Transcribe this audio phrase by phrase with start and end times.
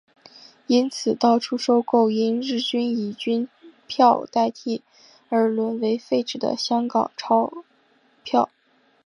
[0.65, 3.47] 因此到处收购因日军以军
[3.85, 4.81] 票代替
[5.29, 7.53] 而沦为废纸的香港钞
[8.23, 8.49] 票。